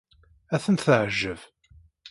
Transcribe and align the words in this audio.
Ad 0.55 0.61
ten-teɛjeb. 0.63 1.39